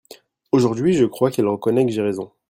[0.51, 2.31] Aujourd’hui, je crois qu’elle reconnaît que j’ai raison.